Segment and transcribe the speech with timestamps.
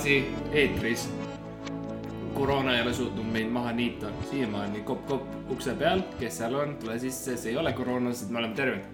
[0.00, 1.08] tagasi eetris.
[2.34, 6.94] koroona ei ole suutnud meid maha niita, siiamaani kopp-kopp ukse peal, kes seal on, tule
[6.98, 8.86] sisse, see ei ole koroona, sest me oleme terved.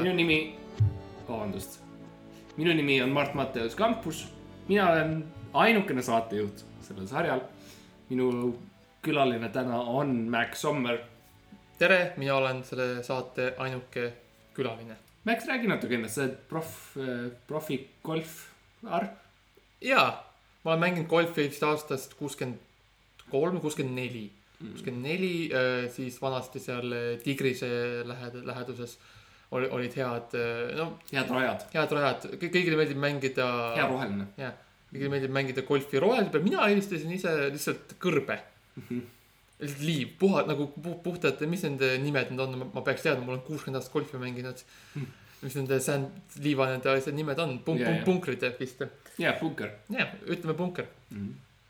[0.00, 0.38] minu nimi,
[1.28, 1.76] vabandust,
[2.56, 4.24] minu nimi on Mart Matteus Kampus.
[4.68, 7.40] mina olen ainukene saatejuht sellel sarjal.
[8.08, 8.58] minu
[9.02, 10.98] külaline täna on Max Sommer.
[11.78, 14.12] tere, mina olen selle saate ainuke
[14.54, 14.96] külaline.
[15.24, 16.96] Max, räägi natuke endast, sa oled proff,
[17.46, 19.06] profi golfar.
[19.80, 20.29] jaa,
[20.64, 22.58] ma olen mänginud golfi vist aastast kuuskümmend
[23.30, 24.26] kolm, kuuskümmend neli.
[24.60, 25.32] kuuskümmend neli,
[25.94, 27.68] siis vanasti seal äh, Tigrise
[28.04, 28.98] lähed-, läheduses
[29.50, 30.34] oli, olid head,
[30.76, 33.46] no head rajad, head rajad, kõigile meeldib mängida.
[33.78, 34.26] hea roheline.
[34.38, 34.52] jah,
[34.92, 38.36] kõigile meeldib mängida golfi rohelise peal, mina eelistasin ise lihtsalt kõrbe.
[39.60, 43.32] lihtsalt liiv, puha- nagu pu- puhtad, mis nende nimed nüüd on, ma peaks teadma, ma
[43.34, 44.62] olen kuuskümmend aastat golfi mänginud.
[45.42, 46.10] mis nende sand,
[46.44, 48.04] liiva nende asjad nimed on, punk- Ja,, ja.
[48.04, 48.42] punkrid
[49.20, 49.28] vist.
[49.28, 49.76] ja punker.
[49.92, 50.90] jah, ütleme punker.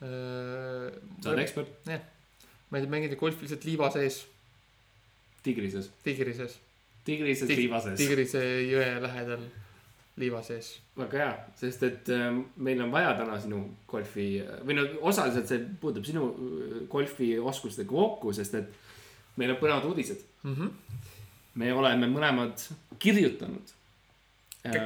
[0.01, 1.91] sa oled ekspert
[2.70, 4.23] meeldib mängida golfi lihtsalt liiva sees,
[5.42, 6.59] Tigrises, Tigrises,
[7.05, 7.97] Tigrises Tig- liivases.
[7.98, 9.47] Tigrise jõe lähedal
[10.20, 10.75] liiva sees.
[10.98, 14.27] väga hea, sest et ähm, meil on vaja täna sinu golfi
[14.67, 18.75] või no osaliselt see puudutab sinu äh, golfioskustega kokku, sest et
[19.41, 20.20] meil on põnevad uudised.
[20.45, 20.70] Mm -hmm.
[21.55, 22.67] me oleme mõlemad
[22.98, 23.73] kirjutanud.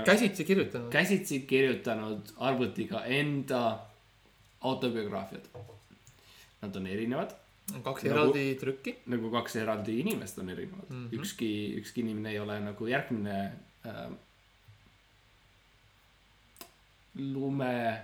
[0.04, 0.90] Käsitsi kirjutanud.
[0.92, 3.78] käsitsi kirjutanud arvutiga enda
[4.60, 5.46] autobiograafiad.
[6.62, 7.30] Nad on erinevad,
[7.82, 8.96] kaks Nagu- eraldi trükki.
[9.06, 11.08] nagu kaks eraldi inimest on erinevad mm.
[11.08, 11.18] -hmm.
[11.18, 13.52] ükski, ükski inimene ei ole nagu järgmine
[13.86, 14.10] äh,
[17.14, 18.02] lume,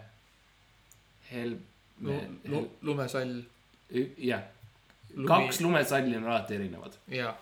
[1.32, 1.56] hel-,
[2.04, 3.42] hel-, lumesall.
[4.18, 4.42] jah,
[5.26, 7.34] kaks lumesalli on alati erinevad jaa,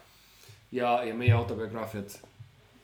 [0.72, 2.10] ja, ja meie autobiograafiad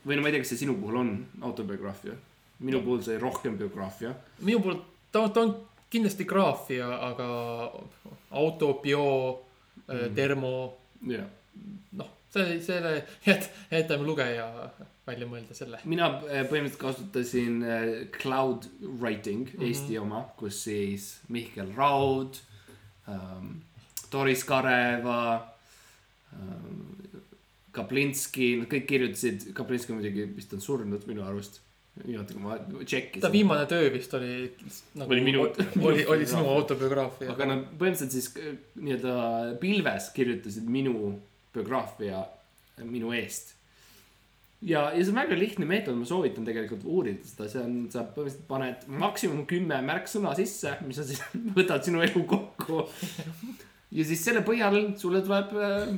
[0.06, 2.16] või no ma ei tea, kas see sinu puhul on autobiograafia,
[2.60, 4.15] minu puhul see rohkem biograafia.
[4.41, 5.56] minu poolt ta, ta on
[5.91, 7.26] kindlasti graafia, aga
[8.31, 9.04] auto, bio
[9.87, 9.97] Mhm.
[9.97, 10.76] mm., termo,
[11.06, 11.26] jah,
[11.93, 12.93] noh, selle, selle
[13.26, 14.47] jät-, jätame lugeja
[15.06, 15.81] välja mõelda selle.
[15.84, 19.59] mina äh, põhimõtteliselt kasutasin äh, cloud writing mm.
[19.59, 19.66] -hmm.
[19.69, 22.41] Eesti oma, kus siis Mihkel Raud
[23.09, 23.60] ähm,,
[24.12, 25.53] Doris Kareva
[26.32, 26.97] ähm,,
[27.74, 31.60] Kaplinski, nad kõik kirjutasid, Kaplinski muidugi vist on surnud minu arust.
[31.94, 33.32] viimati, kui ma ta tšekkisin.
[33.32, 34.50] viimane töö vist oli
[34.98, 35.44] nagu, Oli minu-
[35.82, 37.30] oli, oli sinu autobiograafia.
[37.30, 41.20] aga nad põhimõtteliselt siis äh, nii-öelda pilves kirjutasid minu
[41.54, 43.52] biograafia äh, minu eest.
[44.62, 48.02] ja, ja see on väga lihtne meetod, ma soovitan tegelikult uurida seda, see on, sa
[48.08, 51.22] põhimõtteliselt paned maksimum kümme märksõna sisse, mis on siis,
[51.58, 52.88] võtad sinu elu kokku.
[53.94, 55.94] ja siis selle põhjal sulle tuleb äh,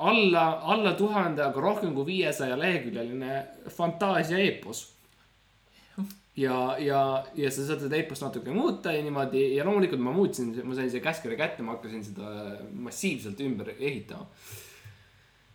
[0.00, 3.44] alla, alla tuhande, aga rohkem kui viiesaja leheküljeline
[3.76, 4.86] fantaasia eepos
[6.40, 7.00] ja, ja,
[7.36, 10.90] ja sa saad seda e-post natuke muuta ja niimoodi ja loomulikult ma muutsin, ma sain
[10.90, 12.56] selle käskkirja kätte, ma hakkasin seda
[12.86, 14.26] massiivselt ümber ehitama.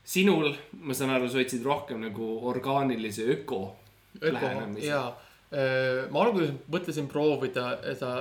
[0.05, 0.51] sinul,
[0.85, 3.61] ma saan aru, sa otsid rohkem nagu orgaanilise öko,
[4.21, 4.87] öko lähenemise.
[4.91, 5.07] jaa,
[6.11, 8.11] ma alguses mõtlesin proovida seda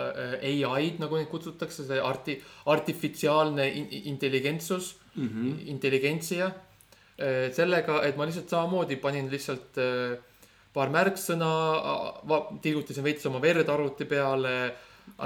[0.40, 2.40] äh, ai-d, nagu neid kutsutakse, see arti-,
[2.72, 5.66] artifitsiaalne in- intelligentsus mm, -hmm.
[5.74, 6.52] intelligentsia.
[7.54, 10.18] sellega, et ma lihtsalt samamoodi panin lihtsalt äh,
[10.74, 11.50] paar märksõna,
[12.62, 14.74] tilgutasin veits oma verd arvuti peale.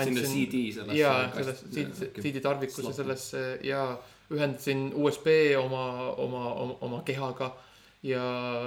[0.03, 0.99] sinna CD sellesse.
[0.99, 1.65] jaa, selles
[2.19, 3.83] CD tarvikusse sellesse ja
[4.35, 5.85] ühendasin USB oma,
[6.21, 7.53] oma, oma, oma kehaga
[8.03, 8.23] ja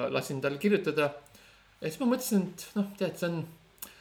[0.09, 1.11] lasin tal kirjutada.
[1.81, 3.43] ja siis ma mõtlesin, et noh, tead, see on,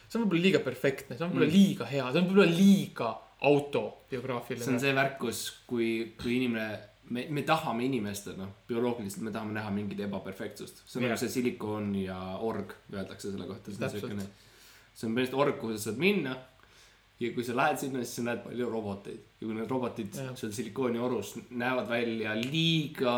[0.07, 1.57] see on võib-olla liiga perfektne, see on võib-olla mm.
[1.57, 3.11] liiga hea, see on võib-olla liiga
[3.51, 4.65] autobiograafiline.
[4.65, 5.91] see on see värk, kus, kui,
[6.21, 6.71] kui inimene,
[7.11, 10.83] me, me tahame inimestena, bioloogiliselt me tahame näha mingit ebaperfektsust.
[10.85, 12.17] see on nagu see silikoon ja
[12.47, 13.73] org, öeldakse selle kohta.
[13.75, 14.27] see on siukene,
[14.93, 16.35] see on põhimõtteliselt org, kuhu sa saad minna.
[17.21, 20.31] ja kui sa lähed sinna, siis sa näed palju roboteid ja kui need robotid Jah.
[20.39, 23.17] seal silikooni orus näevad välja liiga,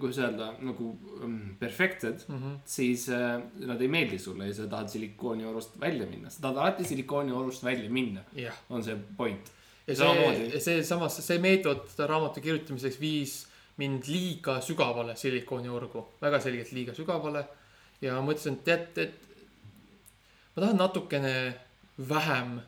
[0.00, 0.88] kuidas öelda, nagu
[1.20, 2.40] mm, perfektsed mm.
[2.40, 2.56] -hmm.
[2.64, 6.56] siis äh, nad ei meeldi sulle ja sa tahad silikooni orust välja minna, sa tahad
[6.56, 8.24] alati silikooni orust välja minna,
[8.70, 9.52] on see point.
[9.88, 13.36] Ja see, see samas, see meetod raamatu kirjutamiseks viis
[13.78, 17.44] mind liiga sügavale silikooniorgu, väga selgelt liiga sügavale.
[18.02, 19.14] ja mõtlesin, et tead, et
[20.56, 21.34] ma tahan natukene
[22.08, 22.58] vähem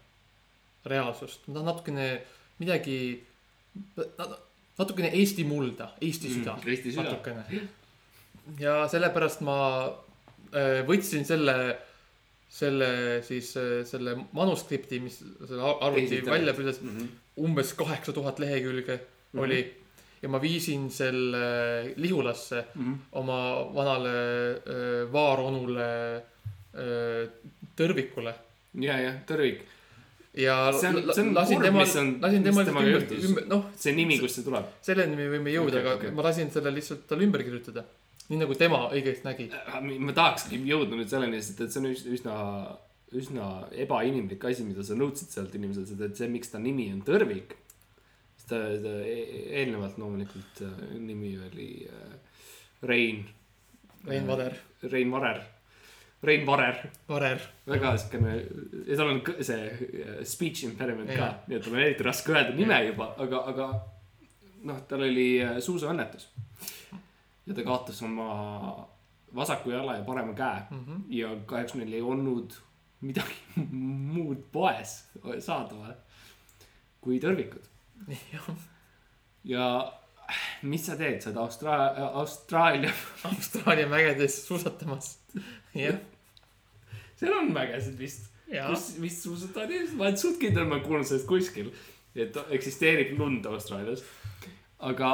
[0.86, 2.06] reaalsust, ma tahan natukene
[2.58, 2.96] midagi,
[4.78, 7.02] natukene Eesti mulda, Eesti Mm, süda Eesti süda.
[7.10, 7.68] natukene.
[8.58, 9.58] ja sellepärast ma
[10.54, 11.76] äh, võtsin selle,
[12.50, 16.96] selle siis äh, selle manuskripti, mis selle ar- arvuti välja püüdis, mm.
[16.96, 17.08] -hmm.
[17.46, 19.00] umbes kaheksa tuhat lehekülge
[19.32, 19.42] Mhm.
[19.42, 19.60] oli.
[20.22, 22.64] ja ma viisin selle Lihulasse
[23.12, 23.36] oma
[23.74, 24.10] vanale
[24.66, 26.22] öö, vaaronule
[27.78, 28.32] tõrvikule
[28.80, 29.62] ja, ja tõrvik,
[30.34, 33.94] ja See on- see on lasin kurb, mis on-, lasin mis temaga juhtus., noh, see
[33.96, 34.68] nimi, kust see tuleb.
[34.82, 36.10] selleni me võime jõuda okay,, aga okay.
[36.10, 37.84] ma lasin selle lihtsalt talle ümber kirjutada.
[38.30, 39.48] Nii nagu tema õigesti nägi.
[39.98, 42.34] ma tahakski jõudnud nüüd selleni, sest et see on üs- üsna,
[43.18, 43.46] üsna
[43.84, 47.56] ebainimlik asi, mida sa nõudsid sealt inimeselt, et see, miks ta nimi on Tõrvik.
[48.38, 52.18] sest ta, ta e- eelnevalt loomulikult äh, nimi oli äh,
[52.86, 53.24] Rein.
[54.06, 54.54] Rein Vader,
[54.88, 55.40] Rein Varer,
[56.22, 56.78] Rein Varer,
[57.08, 58.32] Varer, väga siukene
[58.88, 62.32] ja tal on see äh, speech impairment ka Jah., nii et tal on eriti raske
[62.32, 63.66] öelda nime juba, aga, aga
[64.70, 66.30] noh, tal oli äh, suusaõnnetus.
[67.46, 68.88] Ja ta kaotas oma
[69.34, 71.00] vasaku jala ja parema käe Mhm.
[71.08, 72.54] ja kahjuks neil ei olnud
[73.00, 73.34] midagi
[74.14, 74.96] muud poes
[75.40, 75.94] saadaval
[77.00, 77.64] kui tõrvikud.
[79.44, 79.92] ja
[80.62, 82.92] mis sa teed, sa oled Austra-, Austraalia,
[83.24, 85.18] Austraalia mägedes suusatamas.
[85.74, 85.96] jah,
[87.16, 88.28] seal on mägesid vist,
[88.68, 91.72] kus vist suusatavad inimesed, ma olen suht kindel, ma olen kuulnud sellest kuskil,
[92.14, 94.04] et eksisteerib lund Austraalias.
[94.78, 95.10] aga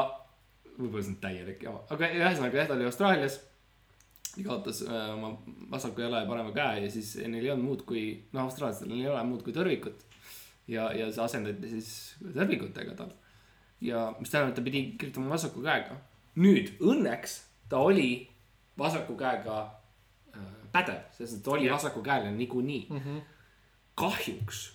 [0.78, 3.40] võib-olla see on täielik jama, aga ühesõnaga jah, ta oli Austraalias.
[4.36, 5.30] ja kaotas äh, oma
[5.70, 8.02] vasaku jala ja parema käe ja siis neil ei olnud muud kui,
[8.32, 10.02] noh, austraallastel ei ole muud kui tõrvikut.
[10.68, 11.88] ja, ja see asendati siis
[12.34, 13.12] tõrvikutega tal.
[13.80, 15.96] ja mis tähendab, et ta pidi kirjutama vasaku käega.
[16.36, 17.38] nüüd õnneks
[17.68, 18.28] ta oli
[18.78, 19.56] vasaku käega
[20.36, 23.18] äh, pädev, sest et ta oli vasaku käeline niikuinii Mhm.
[23.96, 24.72] kahjuks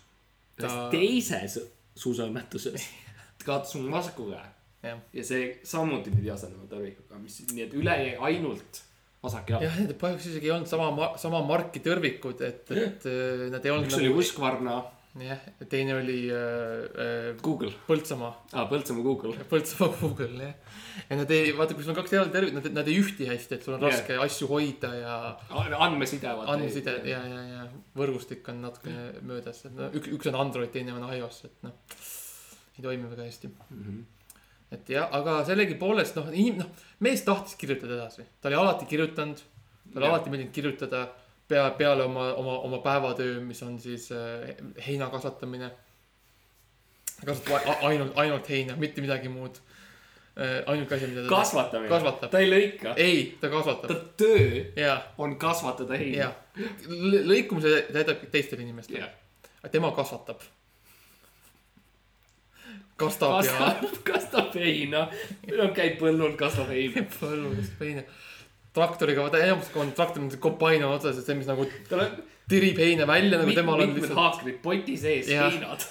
[0.57, 1.59] Ta- teises
[1.95, 2.83] suusaõnnetuses
[3.45, 4.49] kaotas oma vasaku käe
[4.83, 8.81] ja see samuti pidi asendama tõrvikuga, mis, nii et üle jäi ainult
[9.21, 9.67] vasak jalg.
[9.67, 13.75] jah, nende kahjuks isegi ei olnud sama, sama marki tõrvikud, et, et äh, nad ei
[13.75, 14.79] olnud üks oli Husqvarna
[15.19, 15.39] jah,
[15.69, 19.33] teine oli äh, äh, Google, Põltsamaa, aa Põltsamaa Google.
[19.49, 20.79] Põltsamaa Google jah.
[21.09, 23.57] ja nad ei, vaata, kui sul on kaks eraldi tervik, nad, nad ei ühti hästi,
[23.57, 25.17] et sul on raske asju hoida ja
[25.83, 26.31] andmeside.
[26.31, 27.67] andmeside ja, ja, ja
[27.97, 31.75] võrgustik on natukene möödas, et no üks, üks on Android, teine on iOS, et noh,
[32.77, 33.53] ei toimi väga hästi.
[33.69, 34.01] Mhm.
[34.71, 39.41] Et jah, aga sellegipoolest noh, inim-, noh, mees tahtis kirjutada edasi, ta oli alati kirjutanud,
[39.91, 41.05] talle alati meeldinud kirjutada
[41.51, 44.55] pea, peale oma, oma, oma päevatöö, mis on siis äh,
[44.87, 45.71] heina kasvatamine.
[47.25, 49.59] kasvatab ainult, ainult heina, mitte midagi muud
[50.39, 50.63] äh,.
[50.65, 51.89] ainuke asi, mida ta kasvatamine.
[51.91, 52.31] Kasvatab.
[52.31, 52.95] ta ei lõika.
[52.95, 56.31] ei, ta ta kasvatab, töö ja, on kasvatada heina ja.
[57.27, 59.11] lõikumise täidab teistele inimestele,
[59.71, 60.47] tema kasvatab.
[63.01, 65.05] Kastab ja kasvab, kasvab heina.
[65.77, 67.05] käib põllul, kasvab heina.
[67.21, 68.05] põlludest heina.
[68.75, 72.21] traktoriga, vaata enamus on traktor on otsas, et see, mis nagu on
[72.51, 74.17] tirib heina välja nagu temal on lihtsalt.
[74.19, 75.51] haakrid poti sees, Jah.
[75.51, 75.85] heinad.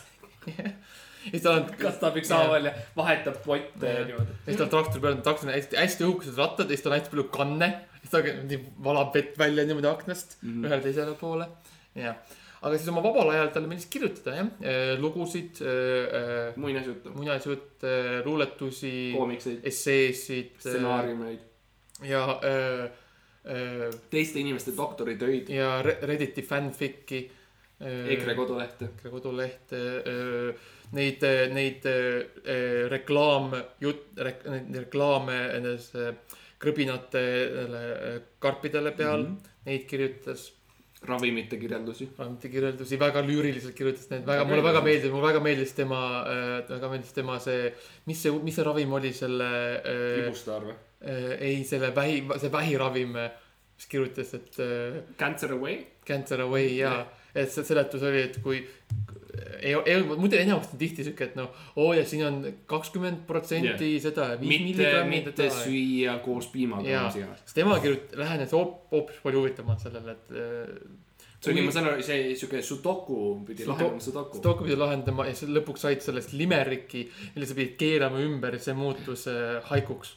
[0.46, 4.36] ja siis tal on, kastab ükshaaval ja vahetab potte ja niimoodi.
[4.36, 6.98] ja siis tal traktori peal on, traktoril hästi, hästi õhukesed rattad ja siis tal on
[6.98, 7.70] hästi palju kanne.
[8.00, 10.52] siis ta valab vett välja niimoodi aknast mm.
[10.52, 10.68] -hmm.
[10.68, 11.48] ühele teisele poole.
[11.94, 12.16] jah,
[12.60, 14.48] aga siis oma vabal ajal talle meeldis kirjutada jah,
[15.00, 15.62] lugusid,
[16.60, 17.92] muinasjuttu, muinasjutte,
[18.26, 20.58] luuletusi, koomikseid, esseesid.
[20.60, 21.46] stsenaariumeid,
[22.04, 22.88] ja öö,
[23.46, 27.30] öö, teiste inimeste doktoritöid, ja Re- Redditi fanfic'i.
[27.80, 28.84] EKRE kodulehte.
[28.84, 29.78] EKRE kodulehte,
[30.92, 31.24] neid,
[31.54, 35.88] neid öö, reklaamjutt, neid reklaame nendes
[36.60, 37.84] krõbinatele
[38.38, 39.36] karpidele peal mm.
[39.36, 39.60] -hmm.
[39.64, 40.50] neid kirjutas.
[41.08, 42.10] Ravimite kirjeldusi.
[42.18, 46.00] ravimite kirjeldusi, väga lüüriliselt kirjutas neid, väga, mulle väga meeldis, mulle väga meeldis tema,
[46.68, 47.70] väga meeldis tema see,
[48.10, 49.52] mis see, mis see ravim oli selle,
[50.20, 50.76] libustaar või?
[51.40, 55.78] ei selle vähi, see vähiravim, mis kirjutas, et öö, Cancer away.
[56.06, 56.92] Cancer Away ja,
[57.32, 58.60] et see seletus oli, et kui
[59.62, 62.40] ei, ei, muidu enamus on tihti siuke, et noh, oo ja siin on
[62.70, 65.66] kakskümmend protsenti seda, viis mitte, mitte seda.
[65.66, 67.10] süüa koos piimaga Jaa.
[67.12, 71.00] siis tema kirjut-, lähenes hoop-, hoopis palju huvitavamalt sellele, et äh,
[71.40, 74.40] see oli, ma saan aru, see siuke sudoku pidi Sudo- lahendama sudoku.
[74.42, 78.76] Stockholmi pidi lahendama ja siis lõpuks said sellest limeriki, mille sa pidid keerama ümber see
[78.76, 80.16] muutus äh, haikuks.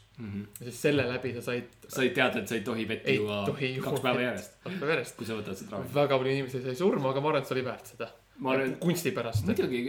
[0.59, 3.39] ja siis selle läbi sa said, sa ei teadnud, et sa ei tohi vett juua
[3.47, 5.15] kaks päeva järjest, kaks päeva järjest.
[5.17, 5.95] kui sa võtad seda ravimit.
[5.95, 8.12] väga palju inimesi sai surma, aga ma arvan, et see oli väärt seda.
[8.40, 9.46] Ma arvan, kunsti pärast.
[9.46, 9.84] muidugi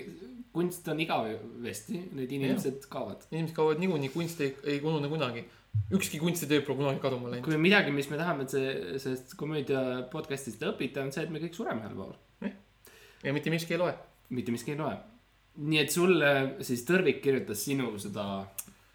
[0.54, 3.24] kunst on igavesti, need inimesed kaovad.
[3.32, 5.42] inimesed kaovad niikuinii, kunst ei, ei unune kunagi.
[5.90, 7.44] ükski kunstitöö pole kunagi kaduma läinud.
[7.46, 8.68] kui midagi, mis me tahame, et see,
[9.02, 9.80] sellest komöödia
[10.12, 12.14] podcast'ist õpita, on see, et me kõik sureme ühel päeval.
[13.24, 13.94] ja mitte miski ei loe.
[14.30, 14.96] mitte miski ei loe.
[15.64, 16.30] nii et sulle
[16.66, 18.24] siis Tõrvik kirjutas sinu seda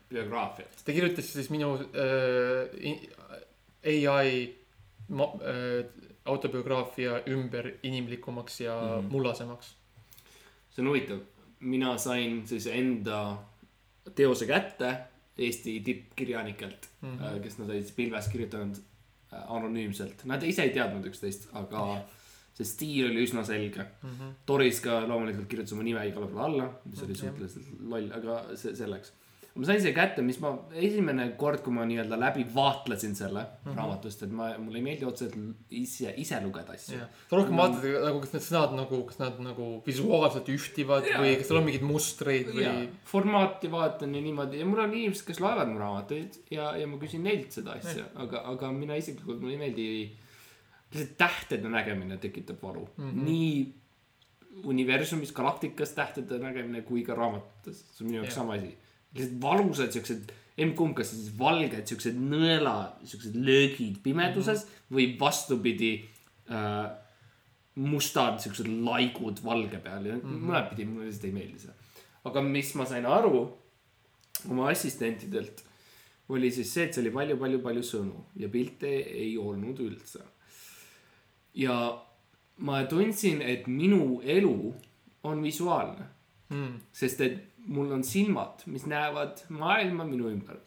[0.10, 0.74] biograafiat.
[0.86, 2.64] ta kirjutas siis minu äh,
[4.16, 4.32] ai
[5.10, 5.84] ma, äh,
[6.30, 8.88] autobiograafia ümber inimlikumaks ja mm.
[8.88, 9.12] -hmm.
[9.12, 9.76] mullasemaks.
[10.70, 11.20] see on huvitav,
[11.60, 13.38] mina sain siis enda
[14.16, 14.98] teose kätte
[15.38, 17.18] Eesti tippkirjanikelt mm.
[17.18, 17.42] -hmm.
[17.44, 18.76] kes nad olid siis pilves kirjutanud
[19.34, 20.26] äh, anonüümselt.
[20.26, 22.06] Nad ise ei teadnud üksteist, aga
[22.60, 23.86] see stiil oli üsna selge.
[24.04, 24.36] Mhm.
[24.46, 27.22] Toris ka loomulikult kirjutas oma nime igale poole alla, mis oli Okei.
[27.22, 29.14] suhteliselt loll, aga see selleks.
[29.60, 33.58] Ma sain selle kätte, mis ma esimene kord, kui ma nii-öelda läbi vaatlesin selle mm.
[33.66, 33.78] -hmm.
[33.78, 35.36] raamatust, et ma, mulle ei meeldi otseselt
[35.76, 37.00] ise, ise lugeda asju.
[37.00, 41.20] sa rohkem vaatad nagu, kas need sõnad nagu, kas nad nagu visuaalselt ühtivad Jaa.
[41.24, 42.74] või kas seal on mingeid mustreid või ja,
[43.12, 47.02] formaati vaatan ja niimoodi ja mul on inimesed, kes loevad mu raamatuid ja, ja ma
[47.04, 49.90] küsin neilt seda asja, aga, aga mina isiklikult, mulle ei meeldi.
[50.90, 53.12] lihtsalt tähtede nägemine tekitab valu mm.
[53.12, 53.24] -hmm.
[53.28, 53.80] nii
[54.64, 58.72] universumis, galaktikas tähtede nägemine kui ka raamatutes, see on minu jaoks sama asi.
[59.16, 62.76] Lihtsalt valusad siuksed, emb-kumb, kas siis valged siuksed nõela,
[63.08, 64.96] siuksed löögid pimeduses mm -hmm.
[64.96, 65.94] või vastupidi
[66.52, 66.90] äh,
[67.80, 70.46] mustad siuksed laigud valge peal ja mm -hmm.
[70.50, 71.74] mõlemat pidi mulle lihtsalt ei meeldi see.
[72.24, 73.58] aga mis ma sain aru
[74.50, 75.64] oma assistentidelt,
[76.30, 80.20] oli siis see, et see oli palju-palju-palju sõnu ja pilte ei olnud üldse.
[81.54, 82.06] ja
[82.58, 84.74] ma tundsin, et minu elu
[85.24, 86.06] on visuaalne,
[86.50, 86.80] mm.?
[86.92, 90.58] sest et mul on silmad, mis näevad maailma minu ümber,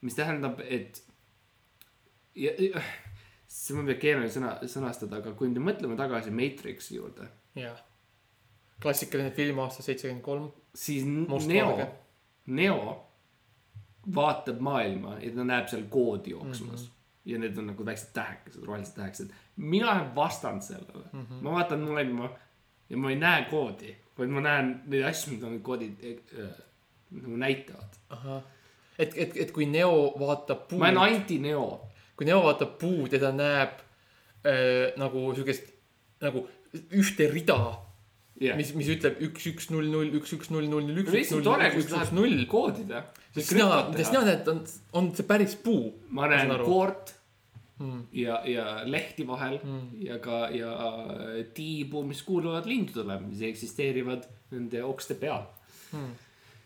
[0.00, 1.02] mis tähendab, et
[2.38, 2.82] ja, ja
[3.48, 7.28] see on võib-olla keeruline sõna, sõnastada, aga kui me mõtleme tagasi Matrixi juurde,
[7.58, 7.80] jah.
[8.82, 10.50] klassikaline film aastast seitsekümmend kolm.
[10.74, 11.88] siis Mustvalge.
[11.88, 11.88] Neo,
[12.58, 12.96] Neo
[14.14, 16.86] vaatab maailma ja ta näeb seal koodi jooksmas mm.
[16.86, 17.32] -hmm.
[17.32, 19.30] ja need on nagu väiksed tähekesed, rohelised tähekesed.
[19.56, 21.20] mina olen vastand sellele mm.
[21.20, 21.42] -hmm.
[21.42, 22.30] ma vaatan maailma
[22.88, 26.54] ja ma ei näe koodi, vaid ma näen neid asju, mida need koodid äh,
[27.18, 27.98] nagu näitavad.
[28.98, 31.66] et, et, et kui Neo vaatab puud ma olen anti-Neo.
[32.18, 33.82] kui Neo vaatab puud ja ta näeb
[34.44, 35.74] äh, nagu siukest
[36.24, 37.58] nagu ühte rida
[38.42, 41.32] jah, mis, mis ütleb üks, üks, null, null, üks, üks, null, null, null, üks, üks,
[41.34, 42.42] null, üks, üks, sa üks, tahad null.
[42.50, 43.04] koodida.
[43.34, 44.64] sina, mida sina näed, on,
[44.98, 45.92] on see päris puu.
[46.14, 47.14] ma näen koort
[47.78, 48.02] Mm.
[48.12, 49.88] ja, ja lehti vahel Mm.
[50.02, 55.44] ja ka, ja äh, tiibu, mis kuuluvad lindudele, mis eksisteerivad nende okste peal
[55.92, 56.14] Mm.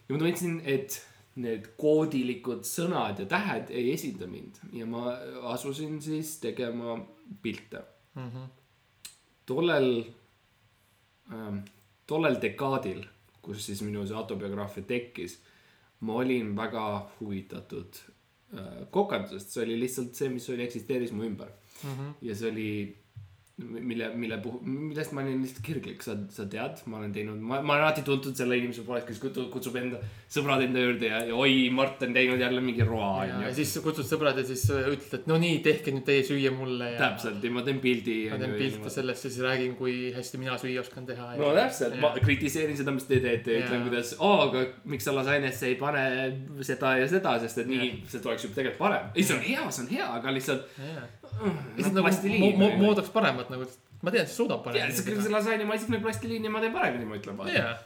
[0.08, 5.12] ja ma tundsin, et need koodilikud sõnad ja tähed ei esinda mind ja ma
[5.52, 6.98] asusin siis tegema
[7.42, 7.82] pilte.
[8.14, 8.42] Mhm.
[9.46, 10.04] tollel
[11.32, 11.58] ähm,,
[12.06, 13.04] tollel dekaadil,
[13.42, 15.38] kus siis minu see autobiograafia tekkis,
[16.00, 16.84] ma olin väga
[17.20, 18.00] huvitatud
[18.90, 21.48] kokandusest, see oli lihtsalt see, mis oli, eksisteeris mu ümber
[21.84, 22.10] Mhm.
[22.22, 22.96] ja see oli
[23.62, 27.60] mille, mille puhul, millest ma olin lihtsalt kirglik, sa, sa tead, ma olen teinud, ma,
[27.62, 30.00] ma olen alati tuntud selle inimese poolest, kes kutsub, kutsub enda
[30.32, 33.52] sõbrad enda juurde ja, ja oi, Mart on teinud jälle mingi roa, ja, ja.
[33.56, 36.98] siis kutsud sõbrad ja siis ütled, et no nii, tehke nüüd teie süüa mulle ja.
[37.04, 38.18] täpselt ja ma teen pildi.
[38.32, 41.32] ma teen pilte sellest ja siis räägin, kui hästi mina süüa oskan teha.
[41.40, 45.16] no täpselt, ma kritiseerin seda, mis te teete ja ütlen, kuidas, oo, aga miks sa
[45.16, 46.04] lasainesse ei pane
[46.66, 49.10] seda ja seda, sest et nii, see tuleks ju tegelikult parem.
[49.14, 50.70] ei, see on hea, see on hea, aga lihtsalt.
[51.76, 52.08] Lihtsalt nagu
[52.42, 53.66] mo- mo- moodaks paremat nagu,
[54.02, 55.32] ma tean, ja see, see paremini.
[55.36, 57.52] lasaine maitseb nagu plastiliin ja ma teen paremini, ma ütlen vaata.
[57.56, 57.78] jaa,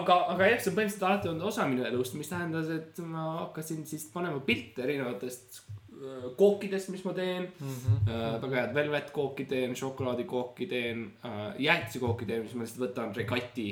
[0.00, 3.26] aga, aga jah, see on põhimõtteliselt alati olnud osa minu elust, mis tähendas, et ma
[3.44, 5.60] hakkasin siis panema pilte erinevatest
[6.00, 8.08] äh, kookidest, mis ma teen Mhm.
[8.08, 8.40] äh,.
[8.42, 13.68] väga head velvetkooki teen, šokolaadikooki teen äh,, jäätisekooki teen, mis ma lihtsalt võtan regati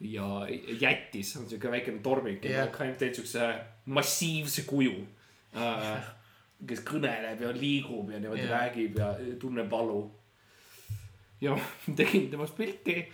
[0.00, 0.46] ja
[0.80, 3.48] jättis on siuke väikene tormik ma ainult teen siukse
[3.86, 4.94] massiivse kuju
[5.56, 6.14] äh,.
[6.66, 8.54] Kes kõneleb ja liigub ja niimoodi Jah.
[8.56, 10.02] räägib ja tunneb valu.
[11.40, 11.54] ja
[11.98, 13.04] tegin temast pilti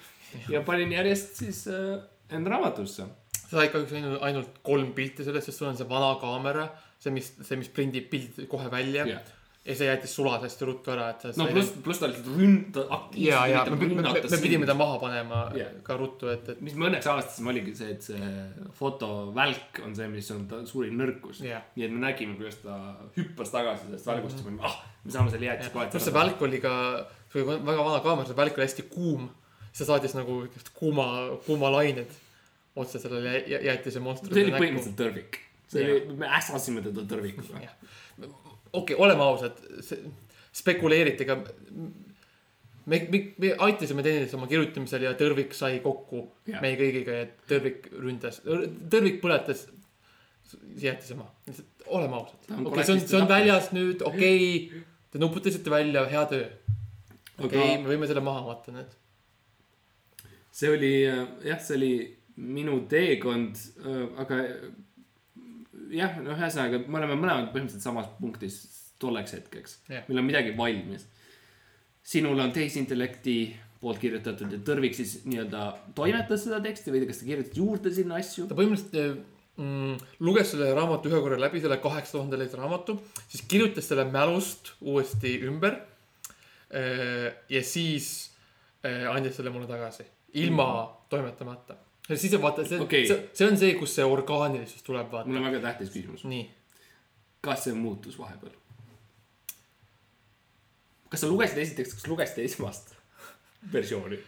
[0.48, 2.00] ja panin järjest siis äh,
[2.32, 3.06] enda raamatusse.
[3.44, 7.12] sa said kahjuks ainult, ainult kolm pilti sellest, sest sul on see vana kaamera, see,
[7.14, 9.34] mis, see, mis prindib pildid kohe välja jah,
[9.64, 12.82] ja see jättis sulas hästi ruttu ära, et no pluss, pluss ta lihtsalt ründa-,
[13.16, 15.70] ja, ja aktiivselt me, me, me, me pidime ta maha panema Jah.
[15.86, 18.28] ka ruttu, et, et mis me õnneks avastasime, oligi see, et see
[18.76, 21.64] fotovälk on see, mis on ta suurim nõrkus jah.
[21.78, 22.76] nii et me nägime, kuidas ta
[23.16, 25.88] hüppas tagasi sellest välgust ja me olime, ah, me saame selle jäätise kohe.
[25.94, 26.74] pluss see välk oli ka,
[27.32, 29.30] see oli väga vana kaamera, see välk oli hästi kuum.
[29.72, 30.42] see saatis nagu
[30.76, 31.08] kuuma,
[31.48, 32.12] kuumalained
[32.76, 34.34] otse sellele jä- jä- jäätise monstrile.
[34.36, 35.40] see oli põhimõtteliselt tõrvik.
[35.72, 37.64] see oli, me ässasime teda tõrvikuga.
[38.80, 39.60] okei, oleme ausad,
[40.54, 41.36] spekuleeriti ka.
[42.86, 46.60] me, me, me aitasime teineteist oma kirjutamisel ja Tõrvik sai kokku Jah.
[46.64, 49.66] meie kõigiga ja Tõrvik ründas, Tõrvik põletas
[50.78, 52.50] jäätise maha, lihtsalt oleme ausad.
[52.64, 56.44] Okei, see on, see on väljas nüüd, okei okay,, te nuputasite välja, hea töö.
[57.38, 58.92] okei okay,, Aga- me võime selle maha matta nüüd.
[60.54, 61.94] see oli jah, see oli
[62.36, 63.58] minu teekond,
[64.18, 64.40] aga
[65.92, 68.62] jah, no ühesõnaga, me oleme mõlemad põhimõtteliselt samas punktis
[69.02, 70.08] tolleks hetkeks Jah.
[70.08, 71.06] meil on midagi valmis.
[72.04, 73.36] sinul on tehisintellekti
[73.80, 78.20] poolt kirjutatud ja Tõrvik siis nii-öelda toimetas seda teksti või kas ta kirjutas juurde sinna
[78.20, 78.46] asju?
[78.48, 79.24] ta põhimõtteliselt,
[79.60, 84.06] mm, luges selle raamatu ühe korra läbi, selle kaheksa tuhande lehekülje raamatu, siis kirjutas selle
[84.12, 85.80] mälust uuesti ümber.
[87.48, 88.06] ja siis
[88.82, 90.06] eh, andis selle mulle tagasi,
[90.42, 90.66] ilma
[91.08, 91.76] toimetamata.
[92.12, 95.40] Siis vaata, see okay., see on see, kus see orgaanilisus tuleb, vaata mul.
[95.40, 96.26] on väga tähtis küsimus.
[96.28, 96.44] nii,
[97.44, 98.52] kas see muutus vahepeal?
[101.08, 102.92] kas sa lugesid esiteks, kas lugesid esmast
[103.72, 104.20] versiooni?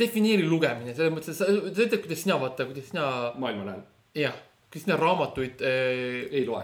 [0.00, 3.06] defineeri lugemine, selles mõttes, sa, ütled, kuidas sina vaata, kuidas sina,
[3.40, 3.80] maailma näen,
[4.16, 4.36] jah,
[4.68, 6.62] kuidas sina raamatuid äh,, ei loe.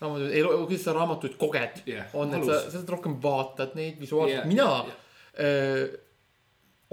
[0.00, 4.44] raamatuid, ei, kuidas sa raamatuid koged Jah, on, et sa, sa rohkem vaatad neid visuaalselt
[4.44, 5.98] yeah,, mina yeah.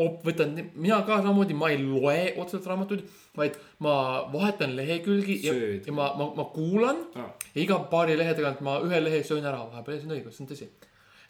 [0.04, 3.04] op-, võtan, mina ka samamoodi, ma ei loe otseselt raamatuid,
[3.38, 3.96] vaid ma
[4.34, 5.56] vahetan lehekülgi ja,
[5.88, 9.46] ja ma, ma, ma kuulan Ah, ja iga paari lehe tagant ma ühe lehe söön
[9.46, 10.70] ära vahepeal see on õigus, see on tõsi.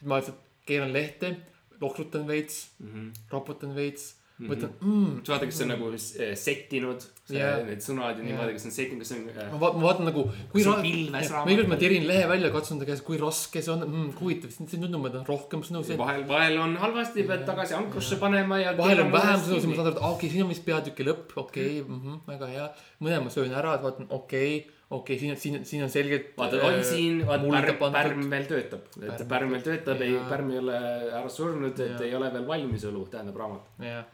[0.04, 1.32] ma lihtsalt keeran lehte,
[1.80, 3.10] loksutan veits, mhm.
[3.32, 7.58] raputan veits, mõtlen mm,, sa vaata, kas see on nagu eh, settinud Jah.
[7.66, 9.86] need sõnad ja niimoodi, kas see on settinud, kas see on eh, ma vaatan, ma
[9.88, 11.48] vaatan nagu, kui pilves raamat.
[11.48, 14.54] ma igal ma tirin lehe välja, katsun ta käes, kui raske see on mm,, huvitav,
[14.54, 18.76] see tundub, et on rohkem sõnu, vahel, vahel on halvasti, pead tagasi ankrusse panema ja.
[18.78, 21.08] vahel on vähem sõnu, siis ma saan aru, et okei okay,, siin on vist peatüki
[21.10, 22.72] lõpp, okei okay, mm, -hmm, väga hea.
[23.02, 26.32] mõne ma söön ära, vaatan, okei okay,, okei okay,, siin on, siin, siin on selgelt.
[26.36, 30.60] vaata, on siin, vaata pärm, pärm veel töötab, et Pärm veel töötab, ei pärm ei
[30.62, 30.78] ole
[31.20, 33.66] ära surnud, et ei ole veel valmis õlu, tähendab raamat.
[33.84, 34.06] jah,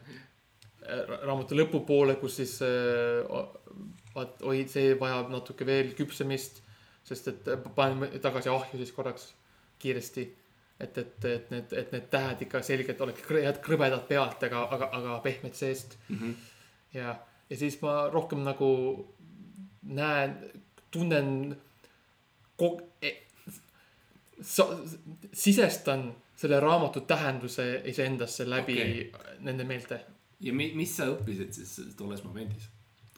[1.23, 3.23] raamatu lõpupoole, kus siis äh,
[4.15, 6.59] vaat oi, see vajab natuke veel küpsemist,
[7.07, 9.31] sest et äh, panen tagasi ahju siis korraks
[9.79, 10.27] kiiresti.
[10.79, 14.89] et, et, et need, et need tähed ikka selgelt oleks head krõbedad pealt, aga, aga,
[14.97, 15.95] aga pehmed seest.
[16.91, 17.15] Ja,
[17.47, 18.67] ja siis ma rohkem nagu
[19.87, 20.35] näen,
[20.95, 21.57] tunnen
[24.41, 24.77] sa-,
[25.33, 29.33] sisestan selle raamatu tähenduse iseendasse läbi okay.
[29.39, 29.99] nende meelte.
[30.39, 32.71] ja mi-, mis sa õppisid siis tolles momendis?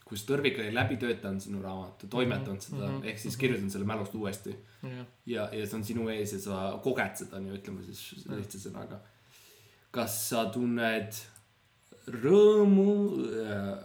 [0.07, 3.09] kus Tõrvik oli läbi töötanud sinu raamatu, toimetanud seda mm, mhm, -hmm.
[3.11, 6.59] ehk siis kirjutanud selle mälust uuesti jah, ja, ja see on sinu ees ja sa
[6.83, 9.01] koged seda nii ütleme siis lihtsa sõnaga.
[9.91, 11.19] kas sa tunned
[12.07, 12.91] rõõmu,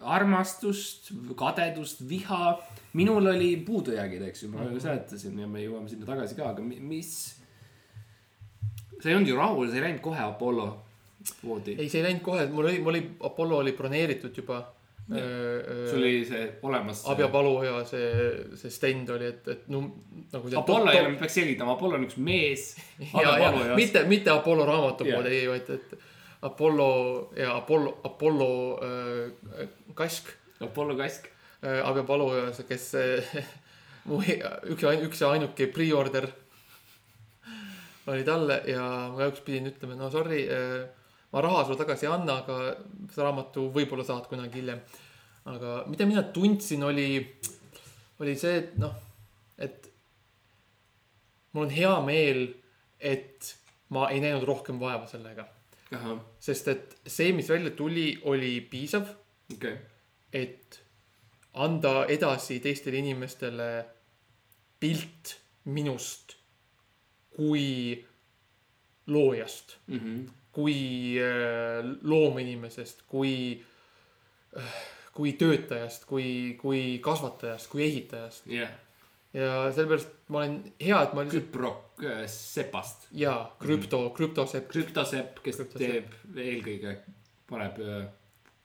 [0.02, 2.54] armastust, kadedust, viha?
[2.92, 6.62] minul oli puudujäägid, eks ju, ma ju seletasin ja me jõuame sinna tagasi ka, aga
[6.62, 7.12] mi- mis.
[9.00, 10.66] sa ei olnud ju rahul, sa ei läinud kohe Apollo
[11.42, 11.74] voodi.
[11.78, 14.60] ei, see ei läinud kohe, mul oli, mul oli, Apollo oli broneeritud juba.
[15.08, 17.02] sul oli see olemas.
[17.10, 18.04] Abja Palu ja see,
[18.60, 19.80] see stend oli, et, et no
[20.32, 20.52] nagu.
[20.60, 22.76] Apollo ei ole, me peaks selgitama, Apollo on üks mees.
[23.80, 25.16] mitte, mitte Apollo raamatu Jah.
[25.16, 25.96] poole, ei, vaid, et
[26.42, 28.48] Apollo ja Apollo, Apollo
[28.82, 30.28] äh, kask
[30.60, 31.28] Apollo kask.
[31.62, 32.30] äh,, Abja Palu
[32.68, 33.44] kes äh,
[34.08, 36.26] mu üks, üks ja ainuke pre-order
[38.10, 40.82] oli talle ja ma kahjuks pidin ütlema, no sorry äh,,
[41.32, 42.58] ma raha sulle tagasi ei anna, aga
[43.12, 44.82] seda raamatu võib-olla saad kunagi hiljem.
[45.46, 47.22] aga mida mina tundsin, oli,
[48.22, 48.94] oli see, et noh,
[49.58, 49.88] et
[51.52, 52.44] mul on hea meel,
[52.98, 53.54] et
[53.94, 55.46] ma ei näinud rohkem vaeva sellega,
[56.40, 59.06] sest et see, mis välja tuli, oli piisav
[59.52, 59.76] okei.
[60.32, 60.78] et
[61.54, 63.84] anda edasi teistele inimestele
[64.80, 66.36] pilt minust
[67.36, 68.04] kui
[69.06, 70.26] loojast, Mhm.
[70.52, 73.62] kui äh, loomeinimesest, kui,
[75.12, 78.70] kui töötajast, kui, kui kasvatajast, kui ehitajast jah,
[79.32, 83.06] ja sellepärast ma olen hea, et ma lihtsalt Küprok äh, sepast.
[83.16, 86.16] ja krüpto, krüptosepp, krüptosepp, kes Krüptosepp.
[86.26, 86.96] teeb eelkõige,
[87.50, 88.02] paneb äh,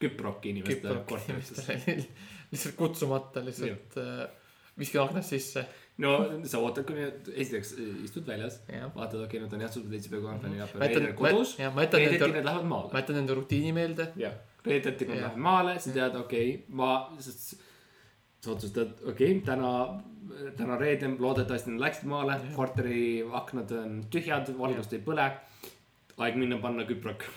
[0.02, 1.02] küproki inimestele
[2.52, 4.26] lihtsalt kutsumata lihtsalt äh,
[4.78, 5.66] viskan aknast sisse.
[6.04, 6.12] no
[6.46, 7.74] sa ootad, kuni nad esiteks
[8.06, 11.56] istud väljas, jah, vaatad, okei, nad on jahtunud teisipäev, kolmapäev, ma neljapäev, jätan reedel, kodus.
[11.58, 12.92] jah, reedeti need lähevad maale.
[12.94, 14.12] ma jätan nende rutiini meelde.
[14.20, 14.36] jah,
[14.68, 15.24] reedeti nad Jah.
[15.24, 16.92] lähevad maale, sa tead, okei okay,, ma,
[18.48, 19.72] sa otsustad, okei okay,, täna,
[20.58, 23.02] täna reede, loodetavasti nad läksid maale korteri
[23.42, 25.28] aknad on tühjad, valgust ei põle.
[26.18, 27.28] aeg minna panna küprok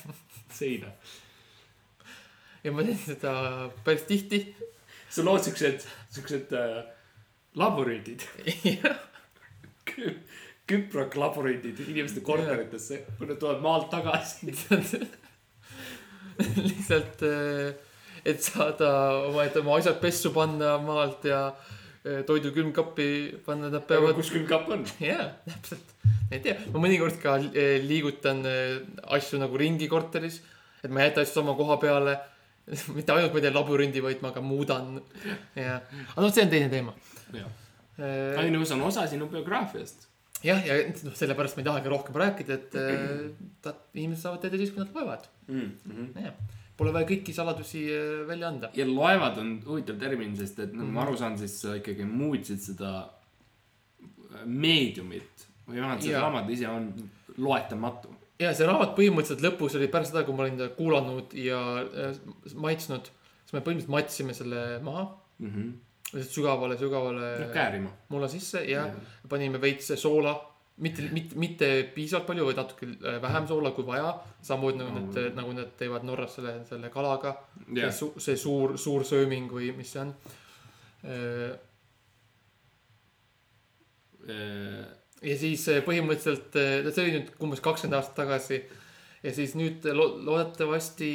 [0.58, 0.92] seina.
[2.64, 3.34] ja ma teen seda
[3.84, 4.40] päris tihti.
[5.10, 6.80] sa lood siuksed, siuksed äh,
[7.58, 8.22] labürindid,
[10.70, 14.54] küprok labürindid inimeste korteritesse, kui nad tulevad maalt tagasi.
[16.70, 17.22] lihtsalt,
[18.24, 18.90] et saada
[19.28, 21.40] oma, et oma asjad pessu panna maalt ja
[22.04, 23.08] eh, toidu külmkappi
[23.46, 24.16] panna, nad peavad.
[24.18, 24.84] kus külmkapp on?
[25.02, 25.94] jaa, täpselt,
[26.30, 28.82] ei tea, ma mõnikord ka eh, liigutan eh,
[29.16, 30.40] asju nagu ringi korteris,
[30.82, 32.18] et ma ei jäta asju sama koha peale.
[32.96, 35.00] mitte ainult ma ei tee labürindi, vaid ma ka muudan
[35.58, 36.92] ja, aga noh, see on teine teema.
[38.38, 40.06] ainus on osa sinu biograafiast.
[40.44, 42.78] jah, ja noh, sellepärast ma ei tahagi rohkem rääkida, et
[43.64, 45.26] ta- inimesed saavad teada siis, kui nad loevad.
[45.48, 46.22] Mm -hmm.
[46.28, 46.36] jah,
[46.80, 48.70] Pole vaja kõiki saladusi äh, välja anda.
[48.74, 50.94] ja loevad on huvitav termin, sest et nagu Mhm.
[50.96, 52.92] ma aru saan, siis sa ikkagi muutsid seda
[54.46, 56.88] meediumit või vähemalt see raamat ise on
[57.38, 58.14] loetamatu.
[58.40, 62.18] ja see raamat põhimõtteliselt lõpus oli pärast seda, kui ma olin ta kuulanud ja äh,
[62.54, 63.10] maitsnud,
[63.44, 65.06] siis me põhimõtteliselt matsime selle maha.
[65.38, 65.50] mm.
[65.54, 66.22] -hmm.
[66.26, 67.90] sügavale, sügavale käärima.
[68.08, 68.88] mulla sisse ja
[69.28, 70.38] panime veits soola.
[70.80, 74.14] mitte, mitte, mitte piisavalt palju, vaid natuke äh, vähem soola kui vaja.
[74.42, 75.00] samamoodi nagu Oh.
[75.00, 77.34] nad, nagu nad teevad Norras selle, selle kalaga.
[77.76, 80.14] jah, see, see suur, suur sööming või mis see on.
[85.22, 86.54] ja siis äh, põhimõtteliselt,
[86.94, 88.60] see oli nüüd umbes kakskümmend aastat tagasi.
[89.22, 91.08] ja siis nüüd lo- loodetavasti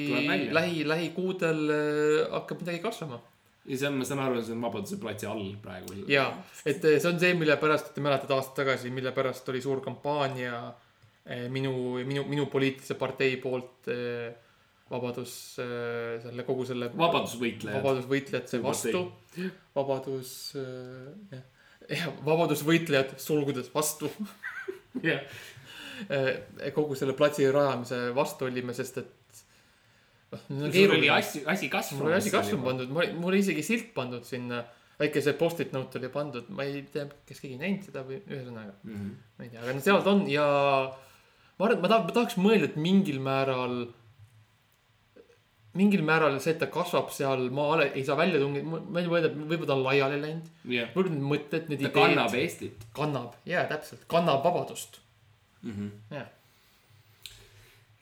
[0.53, 3.21] lähi, lähikuudel äh, hakkab midagi kasvama.
[3.65, 5.97] Ja see on, ma saan aru, see on Vabaduse platsi all praegu.
[6.11, 6.27] ja,
[6.65, 9.81] et äh, see on see, mille pärast, te mäletate aasta tagasi, mille pärast oli suur
[9.85, 11.73] kampaania äh, minu,
[12.05, 14.29] minu, minu poliitilise partei poolt äh,
[14.89, 17.81] vabadus, selle kogu selle vabadusvõitlejad.
[17.81, 18.99] vabadusvõitlejate vastu.
[19.73, 20.33] vabadus,
[21.89, 24.11] jah, vabadusvõitlejad sulgudes vastu.
[25.09, 25.25] jah,
[26.77, 29.13] kogu selle platsi rajamise vastu olime, sest et.
[30.31, 32.03] noh, sul oli asi, asi kasvama.
[32.03, 32.63] mul oli asi kasvama.
[32.69, 34.63] pandud, mul mul oli isegi silt pandud sinna.
[34.99, 38.73] väike see post-it note oli pandud, ma ei tea, kas keegi näinud seda või ühesõnaga,
[38.83, 39.09] Mhm.
[39.37, 40.45] ma ei tea, aga no seal ta on ja.
[41.59, 43.75] ma arvan, et ma tahaks, ma tahaks mõelda, et mingil määral.
[45.75, 49.09] mingil määral see, et ta kasvab seal maa all, ei saa välja tungida, ma ei
[49.11, 50.45] mõelda, võib-olla ta on laiali läinud.
[50.71, 52.85] jah, võib-olla need mõtted, need ta kannab Eestit.
[52.95, 55.01] kannab, jaa, täpselt, kannab vabadust.
[55.65, 56.29] jah,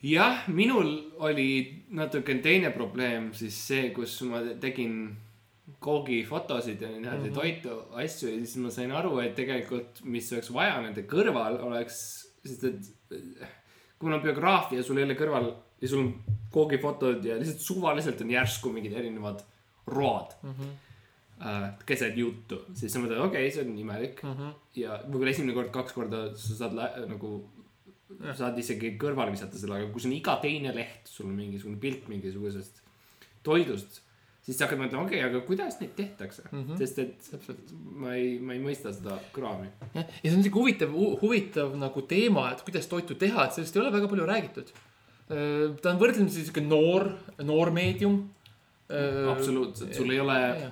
[0.03, 0.89] jah, minul
[1.23, 5.15] oli natuke teine probleem siis see, kus ma tegin
[5.83, 7.25] koogifotosid ja niimoodi mm.
[7.29, 7.33] -hmm.
[7.33, 11.99] toitu asju ja siis ma sain aru, et tegelikult, mis oleks vaja nende kõrval oleks,
[12.45, 12.91] sest et
[14.03, 16.13] on biograafia, sul ei ole kõrval ja sul on
[16.51, 19.43] koogifotod ja lihtsalt suvaliselt on järsku mingid erinevad
[19.87, 20.69] road Mhm.
[21.45, 24.49] äh, keset juttu, siis sa mõtled, okei okay,, see on imelik Mhm.
[24.75, 26.73] ja võib-olla esimene kord, kaks korda sa saad
[27.09, 27.49] nagu.
[28.37, 31.79] Saad isegi kõrvale visata selle, aga kui see on iga teine leht, sul on mingisugune
[31.81, 32.81] pilt mingisugusest
[33.45, 34.01] toidust,
[34.43, 36.61] siis sa hakkad mõtlema, okei okay,, aga kuidas neid tehtakse mm.
[36.61, 36.77] -hmm.
[36.81, 37.73] sest et täpselt.
[38.03, 39.69] ma ei, ma ei mõista seda kraami.
[39.95, 43.83] ja see on siuke huvitav, huvitav nagu teema, et kuidas toitu teha, et sellest ei
[43.83, 44.73] ole väga palju räägitud.
[45.81, 47.09] ta on võrdlemisi siuke noor,
[47.41, 48.23] noor meedium.
[49.31, 50.71] absoluutselt, sul ei ole, jah,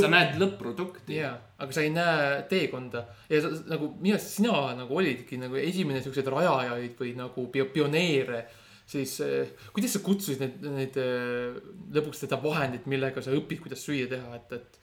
[0.00, 1.16] sa näed lõpp-produkti.
[1.20, 5.56] jaa, aga sa ei näe teekonda ja sa, nagu minu arust sina nagu olidki nagu
[5.56, 8.44] esimene siukseid rajajaid või nagu pio-, pioneere.
[8.90, 11.56] siis eh, kuidas sa kutsusid need, need eh,
[11.96, 14.76] lõpuks seda vahendit, millega sa õpid, kuidas süüa teha, et, et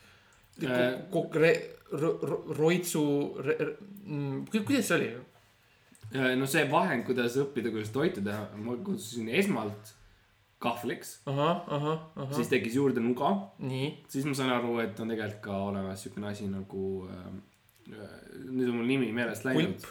[0.57, 0.95] Äh.
[1.13, 1.75] ko- ko- re-,
[2.57, 3.01] roitsu,
[4.51, 5.09] kuidas see oli?
[6.39, 9.91] no see vahend, kuidas õppida, kuidas toitu teha, ma kutsusin esmalt
[10.63, 11.19] kahvliks,
[12.33, 13.29] siis tekkis juurde nuga
[14.09, 17.27] siis ma saan aru, et on tegelikult ka olemas siukene asi nagu äh,,
[17.87, 19.85] nüüd on mul nimi meelest läinud.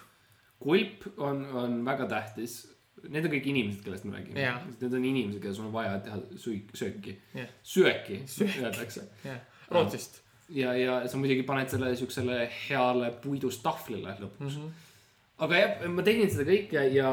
[0.61, 2.64] kulp on, on väga tähtis.
[3.07, 4.46] Need on kõik inimesed, kellest me räägime.
[4.81, 7.50] Need on inimesed, kelles on vaja teha suik, sööki Jah..
[7.62, 8.22] sööki,
[8.64, 9.05] öeldakse.
[9.24, 14.46] jah, Rootsist ja, ja sa muidugi paned selle siuksele heale puidust tahvlile lõpuks mm.
[14.46, 14.57] mm.
[14.57, 14.68] -hmm.
[14.68, 15.44] -hmm.
[15.46, 17.12] aga jah, ma tegin seda kõike ja,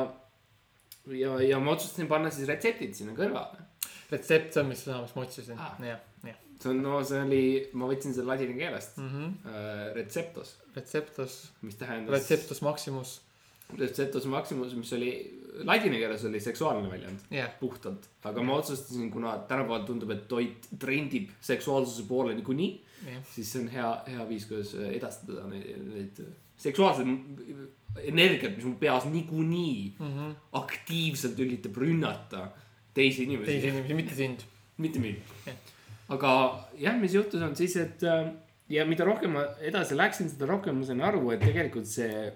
[1.11, 3.65] ja, ja ma otsustasin panna siis retseptid sinna kõrvale.
[4.11, 5.75] retsept, see on, mis sõna, mis ma otsisin Ah.
[5.83, 7.43] jah, jah see on, no see oli,
[7.79, 9.09] ma võtsin selle ladina keelest mm.
[9.09, 9.93] -hmm.
[9.97, 12.13] receptos, Receptus, mis tähendas.
[12.15, 13.21] Receptus Maximus,
[13.77, 15.11] Receptus Maximus, mis oli,
[15.63, 18.09] ladina keeles oli seksuaalne väljend, jah, puhtalt.
[18.23, 22.71] aga ma otsustasin, kuna tänapäeval tundub, et toit trendib seksuaalsuse poole niikuinii,
[23.11, 26.23] jah, siis see on hea, hea viis, kuidas edastada neid, neid
[26.63, 27.07] seksuaalseid
[28.09, 30.35] energiat, mis mu peas niikuinii mm -hmm.
[30.59, 32.47] aktiivselt üritab rünnata
[32.93, 33.67] teisi inimesi teisi.
[33.67, 34.39] inimesi, mitte sind.
[34.77, 35.57] mitte mind Jah..
[36.09, 36.29] aga
[36.77, 38.31] jah, mis juhtus, on siis, et äh,
[38.69, 42.33] ja mida rohkem ma edasi läksin, seda rohkem ma sain aru, et tegelikult see,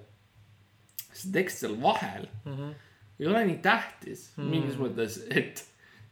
[1.13, 2.73] see tekst seal vahel Mm -hmm.
[3.19, 4.49] Ei ole nii tähtis Mm.
[4.53, 5.65] mingis mõttes, et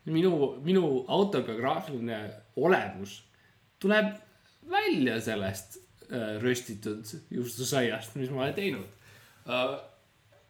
[0.06, 2.20] minu, minu autobiograafiline
[2.56, 3.24] olemus
[3.80, 4.14] tuleb
[4.70, 5.78] välja sellest
[6.12, 8.88] äh, röstitud juustusaiast, mis ma olen teinud
[9.46, 9.76] uh.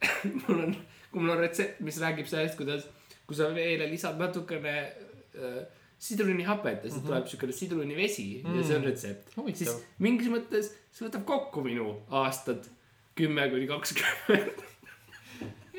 [0.47, 0.75] mul on,
[1.11, 2.85] kui mul on retsept, mis räägib sellest, kuidas,
[3.25, 4.75] kui sa veele lisad natukene
[5.39, 5.63] uh,
[5.99, 6.99] sidrunihapet ja siis mm.
[6.99, 7.07] -hmm.
[7.07, 8.57] tuleb siukene sidrunivesi mm.
[8.57, 9.35] Ja see on retsept.
[9.37, 9.57] Huvitav.
[9.57, 12.67] siis mingis mõttes see võtab kokku minu aastad
[13.15, 14.61] kümme kuni kakskümmend.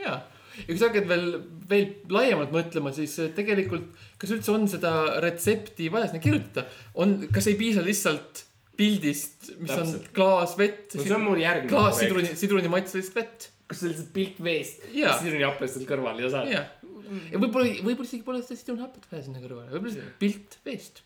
[0.04, 0.20] ja,
[0.62, 1.26] ja kui sa hakkad veel,
[1.68, 3.88] veel laiemalt mõtlema, siis eh, tegelikult,
[4.20, 4.92] kas üldse on seda
[5.24, 6.66] retsepti vaja sinna kirjutada,
[7.02, 8.44] on, kas ei piisa lihtsalt
[8.76, 10.08] pildist, mis Täpselt.
[10.08, 13.50] on klaas vett no see on mul järgmine klaas sidruni, sidrunimaitselist vett.
[13.66, 15.14] kas see on lihtsalt pilt veest Jaa.
[15.20, 16.66] sidrunihapest seal kõrval ja sa jah,
[17.32, 21.00] ja võib-olla, võib-olla isegi pole seda Happet vaja sinna kõrvale, võib-olla lihtsalt pilt veest.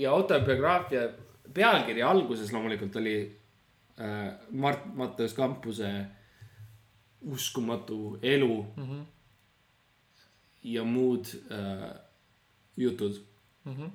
[0.00, 1.06] ja autobiograafia
[1.54, 5.94] pealkiri alguses loomulikult oli äh, Mart Matteus Kampuse
[7.24, 9.04] uskumatu elu Mm -hmm.
[10.62, 12.00] ja muud äh,
[12.76, 13.22] jutud,
[13.64, 13.90] Mm -hmm.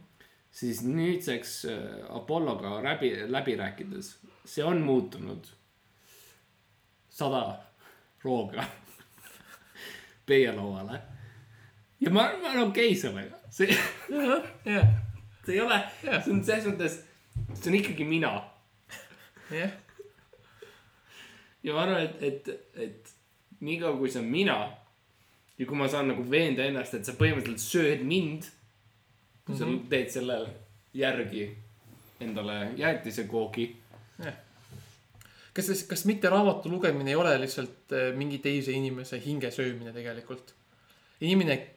[0.52, 5.46] siis nüüdseks äh, Apolloga läbi, läbi rääkides, see on muutunud
[7.10, 7.58] sada
[8.24, 8.64] rooga
[10.26, 11.02] peielauale.
[12.00, 13.68] ja ma, ma olen okei okay sellega, see,
[14.66, 14.88] jah,
[15.46, 16.24] see ei ole, Jah.
[16.24, 17.00] see on selles mõttes,
[17.54, 18.32] see on ikkagi mina
[19.52, 19.72] jah,
[21.64, 23.16] ja ma arvan, et, et, et
[23.66, 24.58] niikaua kui see on mina
[25.60, 28.48] ja kui ma saan nagu veenda ennast, et sa põhimõtteliselt sööd mind,
[29.46, 29.90] kui sa mm -hmm.
[29.90, 30.38] teed selle
[30.94, 31.50] järgi
[32.20, 33.76] endale jäätisekoogi.
[35.54, 39.94] kas siis, kas mitte raamatu lugemine ei ole lihtsalt äh, mingi teise inimese hinge söömine
[39.94, 40.54] tegelikult?
[41.22, 41.68] inimene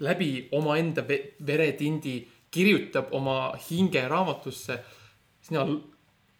[0.00, 4.78] läbi omaenda ve- veretindi kirjutab oma hinge raamatusse.
[5.42, 5.66] sina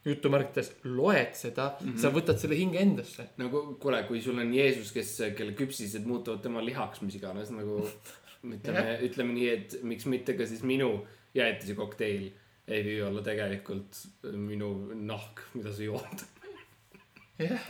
[0.07, 1.99] jutumärkides loed seda mm, -hmm.
[2.03, 3.29] sa võtad selle hinge endasse.
[3.42, 7.81] nagu kuule, kui sul on Jeesus, kes, kelle küpsised muutuvad tema lihaks, mis iganes nagu
[8.57, 10.90] ütleme, ütleme nii, et miks mitte ka siis minu
[11.35, 12.31] jäätisekokteil
[12.66, 13.99] ei või olla tegelikult
[14.35, 16.25] minu nahk, mida sa jood.
[17.38, 17.66] jah,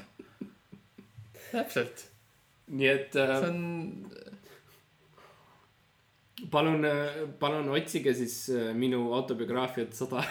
[1.50, 2.06] täpselt,
[2.68, 3.60] nii et äh, see on,
[6.52, 6.88] palun,
[7.40, 10.24] palun otsige siis äh, minu autobiograafiat sada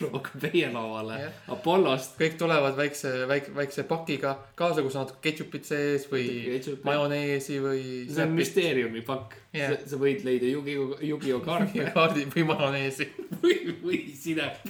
[0.00, 1.32] rooga peielauale Jah.
[1.54, 2.16] Apollost.
[2.18, 7.82] kõik tulevad väikse, väikse, väikse pakiga kaasa, kus on natuke ketšupit sees või majoneesi või.
[8.10, 9.76] see on müsteeriumi pakk yeah..
[9.86, 13.08] sa võid leida Yu-Gi-Oh, Yu-Gi-Oh kaarte kaardi või majoneesi.
[13.42, 14.64] või, või sinep,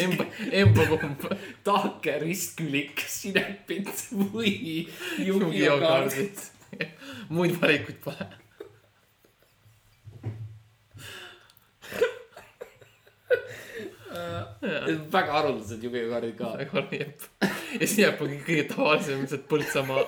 [0.00, 1.26] emba, embakumb,
[1.66, 4.86] tahke, ristkülik, sinepit või
[5.22, 6.48] Yu-Gi-Oh kaardid.
[7.28, 8.41] muid valikuid pole.
[15.12, 16.52] Väga haruldased Yu-Gi-Oh kaardid ka.
[16.58, 17.28] väga jep.
[17.42, 20.04] ja siis jääb kõige tavalisem lihtsalt Põltsamaa,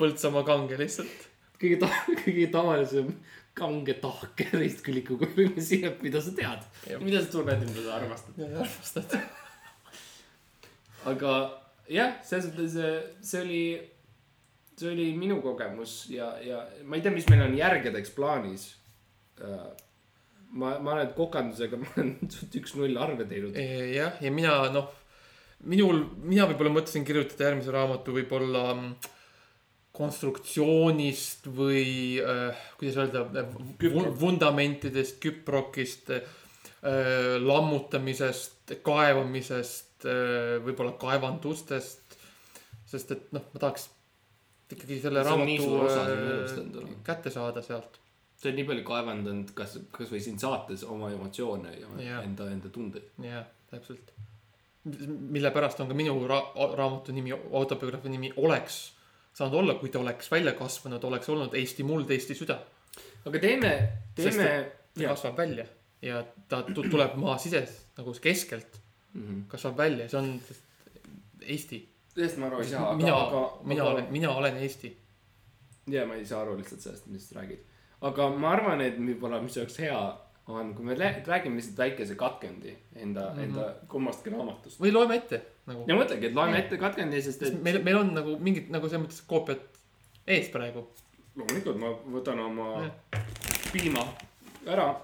[0.00, 1.28] Põltsamaa kange lihtsalt.
[1.60, 3.14] kõige ta-, kõige tavalisem
[3.54, 6.68] kange tahke ristküliku kujuline sinep, mida sa tead.
[7.02, 8.38] Mida sa tunned, mida sa armastad.
[8.40, 9.16] ja armastad.
[11.12, 11.32] aga
[11.90, 13.64] jah, selles mõttes äh, see oli,
[14.78, 18.70] see oli minu kogemus ja, ja ma ei tea, mis meil on järgedeks plaanis.
[20.58, 22.12] ma, ma olen kokandusega, ma olen
[22.60, 23.56] üks-null arve teinud.
[23.92, 24.90] jah, ja mina noh,
[25.68, 29.10] minul, mina võib-olla mõtlesin kirjutada järgmise raamatu võib-olla mm,
[29.92, 33.46] konstruktsioonist või äh, kuidas öelda,
[34.20, 36.22] vundamentidest, küprokist äh,,
[37.42, 42.16] lammutamisest, kaevamisest äh,, võib-olla kaevandustest.
[42.92, 43.90] sest et noh, ma tahaks
[44.72, 48.01] ikkagi selle raamatu osa äh, kätte saada sealt.
[48.42, 52.22] Sa oled nii palju kaevandanud, kas, kasvõi siin saates oma emotsioone ja, ja.
[52.26, 53.04] Enda, enda tundeid.
[53.22, 54.10] jah, täpselt.
[55.30, 58.80] mille pärast on ka minu ra-, raamatu nimi, autobiograafia nimi Oleks
[59.32, 62.58] saanud olla, kui ta oleks välja kasvanud, oleks olnud Eesti muld, Eesti süda.
[63.26, 63.70] aga teeme,
[64.18, 64.48] teeme.
[64.98, 65.64] ta kasvab välja
[66.02, 68.80] ja ta tu- tuleb maa sises nagu keskelt,
[69.14, 69.40] Mhm.
[69.48, 70.40] kasvab välja, see on
[71.46, 71.78] Eesti.
[72.14, 73.14] sellest ma aru ei saa, mina
[73.64, 74.96] mina aga olen, mina olen Eesti.
[75.86, 77.58] ja ma ei saa aru lihtsalt sellest, millest sa räägid.
[78.02, 79.98] Aga ma arvan, et võib-olla, mis oleks hea,
[80.50, 83.42] on, kui me räägime lihtsalt väikese katkendi enda mm, -hmm.
[83.42, 84.80] enda kummastki raamatust.
[84.80, 85.84] või loeme ette nagu.
[85.88, 89.06] ja mõtlegi, et loeme ette katkendi, sest et meil, meil on nagu mingid nagu selles
[89.06, 89.62] mõttes koopiad
[90.26, 90.86] ees praegu.
[91.36, 93.24] loomulikult ma võtan oma Jah.
[93.72, 94.04] piima
[94.66, 94.94] ära.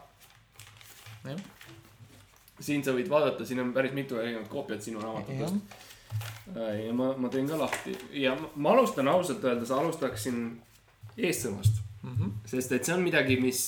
[2.61, 5.55] siin sa võid vaadata, siin on päris mitu erinevat koopiat sinu raamatutest.
[6.87, 10.61] ja ma, ma teen ka lahti ja ma, ma alustan ausalt öeldes, alustaksin
[11.17, 12.31] eessõnast, Mhm.
[12.47, 13.63] sest et see on midagi, mis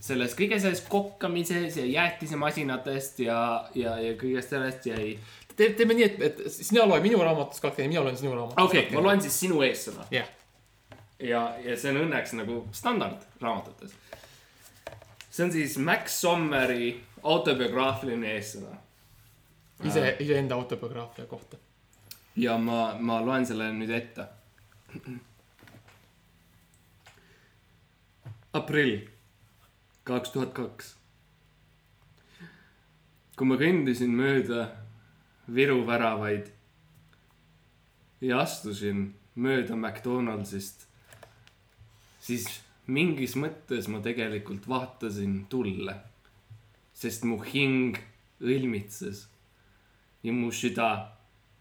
[0.00, 3.40] selles kõige selles kokkamises ja jäätisemasinatest ja,
[3.74, 5.12] ja, ja kõigest sellest jäi.
[5.56, 8.84] Te, teeme nii, et, et sina loe minu raamatust katkeni, mina loen sinu raamatust okei
[8.86, 10.28] okay,, ma loen siis sinu eessõna jah,
[11.18, 13.96] ja, ja see on õnneks nagu standard raamatutes.
[15.30, 18.76] see on siis Max Sommeri autobiograafiline eessõna.
[19.84, 21.58] ise, iseenda autobiograafia kohta.
[22.36, 24.28] ja ma, ma loen selle nüüd ette.
[28.58, 29.08] Aprill
[30.08, 30.94] kaks tuhat kaks.
[33.36, 34.66] kui ma kõndisin mööda
[35.54, 36.48] Viru väravaid
[38.20, 40.86] ja astusin mööda McDonaldsist,
[42.20, 42.48] siis
[42.90, 45.94] mingis mõttes ma tegelikult vaatasin tulle,
[46.92, 47.96] sest mu hing
[48.42, 49.26] õilmitses
[50.26, 50.90] ja mu süda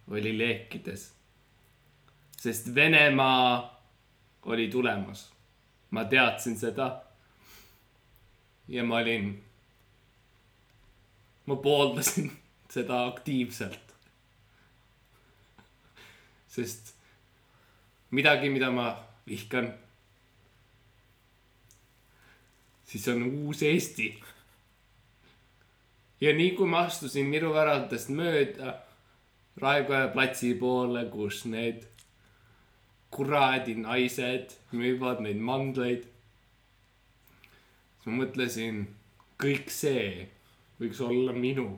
[0.09, 1.11] oli leekides.
[2.37, 3.77] sest Venemaa
[4.45, 5.27] oli tulemas.
[5.91, 7.03] Ma teadsin seda.
[8.67, 9.43] ja ma olin,
[11.45, 12.31] ma pooldasin
[12.73, 13.79] seda aktiivselt.
[16.47, 16.93] sest
[18.11, 18.95] midagi, mida ma
[19.27, 19.73] vihkan,
[22.85, 24.09] siis on uus Eesti.
[26.21, 28.79] ja nii kui ma astusin Viru väravatest mööda
[29.57, 31.85] Raekoja platsi poole, kus need
[33.13, 36.05] kuradi naised müüvad neid mandleid,
[37.97, 38.85] siis ma mõtlesin,
[39.41, 40.27] kõik see
[40.81, 41.69] võiks olla minu,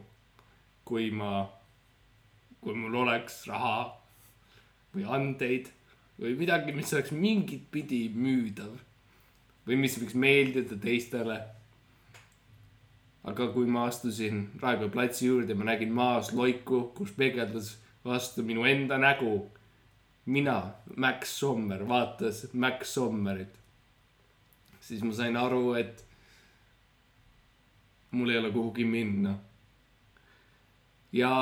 [0.87, 1.45] kui ma,
[2.59, 3.91] kui mul oleks raha
[4.93, 5.69] või andeid
[6.19, 8.75] või midagi, mis oleks mingit pidi müüdav
[9.67, 11.39] või mis võiks meeldida teistele.
[13.29, 18.63] aga kui ma astusin Raekoja platsi juurde, ma nägin maas loiku, kus peegeldus vastu minu
[18.65, 19.49] enda nägu.
[20.29, 23.55] mina, Max Sommer, vaatas Max Sommerit.
[24.81, 26.05] siis ma sain aru, et
[28.11, 29.35] mul ei ole kuhugi minna.
[31.11, 31.33] ja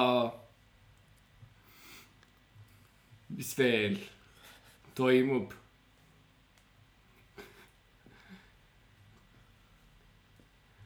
[3.30, 3.98] mis veel
[4.96, 5.52] toimub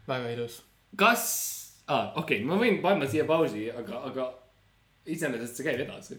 [0.08, 0.64] väga ilus.
[0.98, 1.24] kas
[1.88, 4.28] ah,, okei okay,, ma võin panna siia pausi, aga, aga
[5.06, 6.18] iseenesest see käib edasi.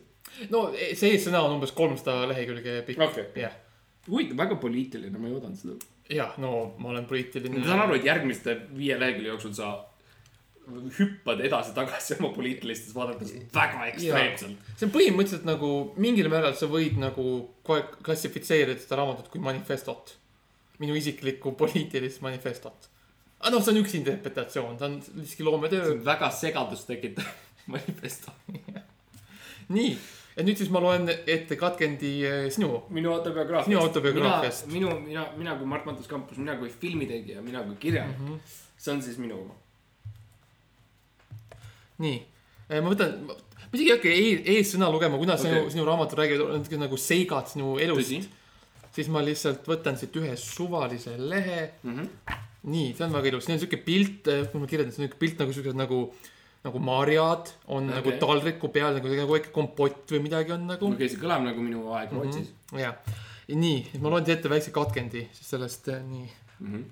[0.50, 3.06] No e- see eessõna on umbes kolmsada lehekülge pikk.
[3.08, 3.54] okei, jah,
[4.08, 5.78] huvitav, väga poliitiline, ma ei oodanud seda.
[6.12, 7.66] jah, no ma olen poliitiline ma.
[7.66, 9.72] saan aru, et järgmiste viie lehekülje jooksul sa
[10.98, 14.70] hüppad edasi-tagasi oma poliitilistes vaadetes väga ekstreemselt.
[14.76, 17.24] see on põhimõtteliselt nagu mingil määral sa võid nagu
[17.66, 20.16] klassifitseerida seda raamatut kui manifestot.
[20.78, 22.88] minu isiklikku poliitilist manifestot.
[23.40, 25.98] aga noh, see on üks interpretatsioon, ta on siiski loometöö.
[26.04, 27.26] väga segadust tekitav
[27.74, 28.30] manifesto.
[29.72, 29.92] nii,
[30.36, 32.82] ja nüüd siis ma loen ette katkendi eh, sinu.
[32.94, 33.70] minu autobiograafiast.
[33.70, 34.66] Sinu autobiograafiast.
[34.72, 38.28] minu, mina, mina kui Mart Matus Kampus, mina kui filmitegija, mina kui kirjanik mm.
[38.28, 38.60] -hmm.
[38.76, 39.54] see on siis minu oma.
[42.02, 42.20] nii,
[42.68, 45.50] ma võtan, ma isegi ei hakka ees- eessõna lugema, kuna Okei.
[45.50, 48.30] sinu, sinu raamatud räägivad nagu seigad sinu elust
[48.92, 51.60] siis ma lihtsalt võtan siit ühe suvalise lehe.
[51.82, 52.38] Mm -hmm.
[52.72, 55.40] nii, see on väga ilus, siin on siuke pilt, kui ma kirjeldan, see on pilt
[55.42, 56.31] nagu siuksed nagu, nagu
[56.62, 57.96] marjad on okay.
[57.96, 61.42] nagu taldriku peal nagu, nagu väike kompott või midagi on nagu okei okay,, see kõlab
[61.48, 62.56] nagu minu aeg Rootsis mm.
[62.70, 62.80] -hmm.
[62.80, 62.94] ja,
[63.48, 66.28] nii, ma loen teile ette väikse katkendi siis sellest, nii.
[66.60, 66.74] mm.
[66.74, 66.90] -hmm.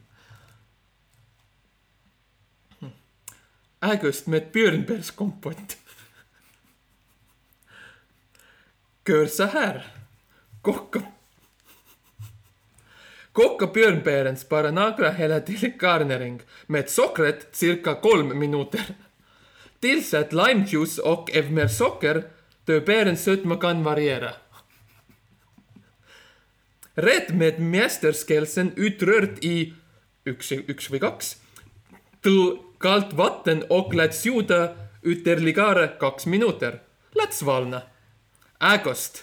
[3.82, 5.76] Ägöst med björnbärskompott.
[9.08, 9.86] Gör så här.
[10.62, 11.02] Koka.
[13.32, 18.94] Koka björnbären, spara några hela till garnering med sockret cirka 12 minuter.
[19.80, 22.24] Tillsätt limejuice och mer socker,
[22.64, 24.30] då bärens sötma kan variera.
[26.94, 29.74] Rätt med mästerskelsen utrört i
[30.24, 31.36] või kaks
[32.22, 36.82] till kallt vatten och lät sjuda ytterligare kaks minuter.
[37.12, 37.82] Lät svalna.
[38.60, 39.22] Ägost.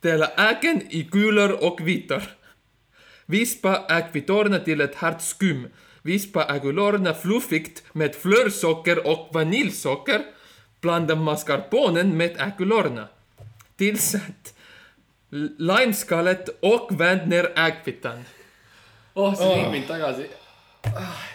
[0.00, 2.22] Dela ägen i kulor och vitor.
[3.26, 5.68] Vispa äggvitorna till ett hart skum.
[6.06, 10.22] Vispa äggulorna fluffigt med flörsocker och vaniljsocker.
[10.80, 13.08] Blanda mascarponen med äggulorna.
[13.76, 14.54] Tillsätt
[15.58, 18.24] limeskalet och vänd ner äggvitan.
[19.14, 19.56] oh, see Oh.
[19.56, 20.26] viib mind tagasi.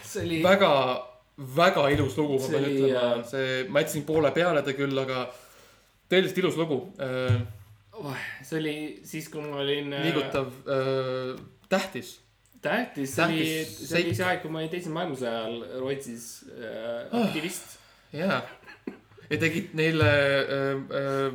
[0.04, 0.42] see oli.
[0.42, 1.02] väga,
[1.36, 5.26] väga ilus lugu, ma pean ütlema äh,, see, ma jätsin poole peale ta küll, aga
[6.10, 7.40] tõeliselt ilus lugu äh,,
[7.92, 9.90] oh, see oli siis, kui ma olin.
[9.90, 11.34] liigutav äh,,
[11.68, 12.20] tähtis.
[12.62, 17.22] tähtis, see oli, see oli see aeg, kui ma olin teisel maailmasõja ajal Rootsis äh,
[17.22, 17.78] aktivist
[18.16, 18.42] jaa,
[19.30, 21.32] ja tegid neile äh,, äh,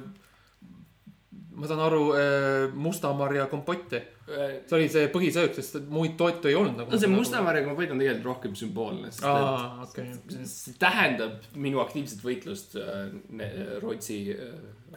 [1.57, 3.97] ma saan aru äh,, mustamarja kompotti.
[4.27, 4.59] äh,.
[4.69, 6.91] see oli see põhisöök, sest muid toitu ei olnud nagu.
[6.93, 12.21] no see mustamarjaga võit on tegelikult rohkem sümboolne, sest aa, et see tähendab minu aktiivset
[12.23, 13.07] võitlust äh,
[13.39, 13.51] ne-
[13.81, 14.19] Rootsi,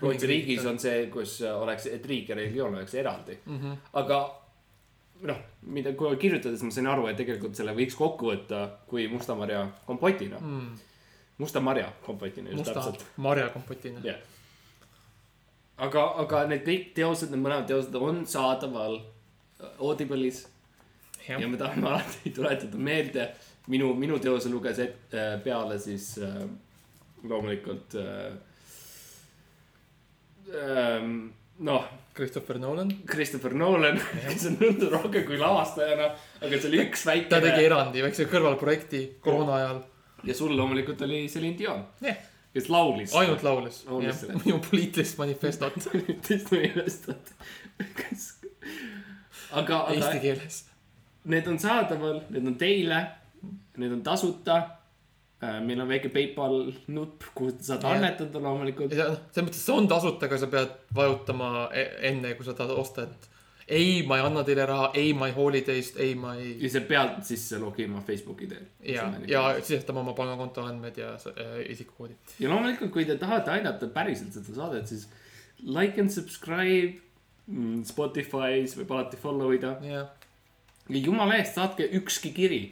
[0.01, 3.41] Rootsi riigis on see, kus oleks, et riik ja religioon oleks eraldi.
[3.47, 3.81] Mhm.
[4.03, 4.21] aga
[5.29, 9.65] noh, mida, kui kirjutades ma sain aru, et tegelikult selle võiks kokku võtta kui mustamarja
[9.87, 10.71] kompotina mm..
[11.43, 12.85] musta marja kompotina musta
[13.21, 14.01] marja kompotina.
[14.05, 14.21] jah.
[15.89, 19.01] aga, aga need kõik teosed, need mõlemad teosed on saadaval
[19.77, 20.47] Audible'is
[21.29, 23.29] ja me tahame alati tuletada meelde,
[23.69, 26.41] minu, minu teose luges et, äh, peale siis äh,
[27.29, 28.33] loomulikult äh,
[30.57, 31.85] ähm, noh,
[32.21, 36.11] Christopher Nolan, Christopher Nolan, kes on tuntud rohkem kui lavastajana,
[36.41, 39.79] aga see oli üks ta tegi väike erandi, väikse kõrvalprojekti koroona ajal.
[40.29, 42.19] ja sul loomulikult oli Celine Dion, jah,
[42.53, 43.15] kes laulis.
[43.17, 43.79] ainult laulis.
[43.89, 45.79] Laulis minu poliitilist manifestot.
[46.53, 47.33] meelest, et
[48.03, 48.27] kas,
[49.53, 50.61] aga, aga Eesti keeles.
[51.25, 53.01] need on saadaval, need on teile,
[53.81, 54.61] need on tasuta.
[55.41, 57.97] Meil on väike PayPal nupp, kuhu sa saad Jah.
[57.97, 58.93] annetada loomulikult.
[58.93, 63.07] selles mõttes see on tasuta, aga sa pead vajutama e- enne, kui sa tahad osta,
[63.09, 63.31] et
[63.71, 66.57] ei, ma ei anna teile raha, ei, ma ei hooli teist, ei, ma ei.
[66.61, 68.67] ja sa pead sisse logima Facebooki teel.
[68.85, 72.17] ja, ja sisestama oma pangakonto andmed ja äh, isikukoodi.
[72.43, 75.07] ja loomulikult, kui te tahate aidata päriselt seda saadet, siis
[75.63, 76.99] like and subscribe
[77.47, 79.77] mm, Spotify's võib alati follow ida.
[79.87, 80.11] jah,
[80.91, 82.63] ja jumala eest, saatke ükski kiri,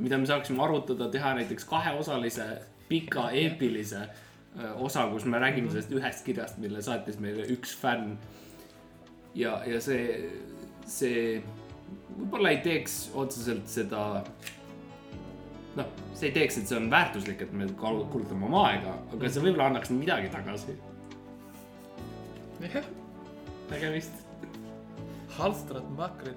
[0.00, 2.46] mida me saaksime arutada, teha näiteks kaheosalise
[2.88, 8.16] pika eepilise öö, osa, kus me räägime sellest ühest kirjast, mille saatis meile üks fänn.
[9.34, 10.30] ja, ja see,
[10.88, 11.42] see
[12.16, 14.24] võib-olla ei teeks otseselt seda.
[15.76, 19.44] noh, see ei teeks, et see on väärtuslik, et me kulutame oma aega, aga see
[19.44, 20.78] võib-olla annaks midagi tagasi.
[22.64, 22.90] jah,
[23.70, 24.26] nägemist.
[25.38, 26.34] halstrad makrel,